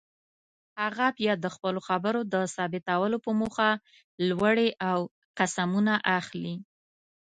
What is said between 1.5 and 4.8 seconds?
خپلو خبرو د ثابتولو په موخه لوړې